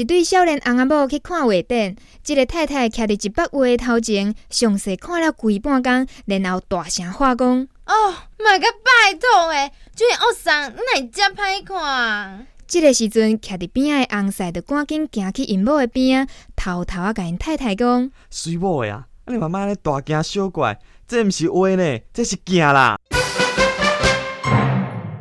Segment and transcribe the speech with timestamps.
[0.00, 7.46] 一对少年翁仔某去看画展，即个太太徛伫一百画头前，详细看了规半工，然后大声话讲
[7.84, 22.98] ：“哦，莫个拜托诶，这恶送哪会遮歹看？”即个时阵，徛伫边仔的翁婿就赶紧行去因某的边仔，偷偷啊甲因太太讲：“水某诶啊，你妈妈咧大惊小怪，这毋是画呢，这是镜啦。”